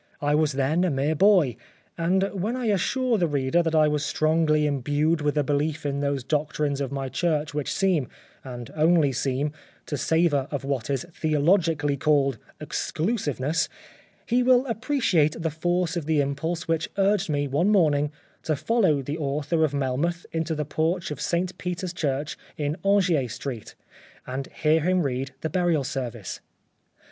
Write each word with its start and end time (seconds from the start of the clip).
I 0.19 0.33
was 0.33 0.53
then 0.53 0.83
a 0.83 0.89
mere 0.89 1.13
boy; 1.13 1.57
and 1.95 2.23
when 2.33 2.55
I 2.55 2.65
assure 2.73 3.19
the 3.19 3.27
reader 3.27 3.61
that 3.61 3.75
I 3.75 3.87
was 3.87 4.03
strongly 4.03 4.65
imbued 4.65 5.21
with 5.21 5.37
a 5.37 5.43
belief 5.43 5.85
in 5.85 5.99
those 5.99 6.23
doctrines 6.23 6.81
of 6.81 6.91
my 6.91 7.07
church 7.07 7.53
which 7.53 7.71
seem 7.71 8.07
(and 8.43 8.71
only 8.75 9.11
seem) 9.11 9.51
to 9.85 9.97
savour 9.97 10.47
of 10.49 10.63
what 10.63 10.89
is 10.89 11.05
theologi 11.13 11.77
cally 11.77 11.97
called 11.97 12.39
'^ 12.39 12.39
exclusiveness," 12.59 13.69
he 14.25 14.41
will 14.41 14.65
appreciate 14.65 15.39
the 15.39 15.51
force 15.51 15.95
of 15.95 16.07
the 16.07 16.19
impulse 16.19 16.67
which 16.67 16.89
urged 16.97 17.29
me 17.29 17.47
one 17.47 17.69
morning 17.69 18.09
to 18.41 18.55
follow 18.55 19.03
the 19.03 19.19
author 19.19 19.63
of 19.63 19.71
Melmoth 19.71 20.25
into 20.31 20.55
the 20.55 20.65
porch 20.65 21.11
of 21.11 21.21
St 21.21 21.55
Peter's 21.59 21.93
Church 21.93 22.39
in 22.57 22.75
Aungier 22.83 23.29
Street, 23.29 23.75
and 24.25 24.47
hear 24.47 24.81
him 24.81 25.03
read 25.03 25.29
the 25.41 25.49
burial 25.51 25.83
service. 25.83 26.39